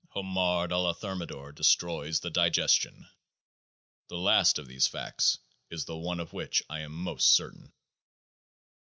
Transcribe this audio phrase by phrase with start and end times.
[0.15, 3.07] Homard a la Thermidor destroys the digestion.
[4.07, 5.37] The last of these facts
[5.69, 7.71] is the one of which I am most certain.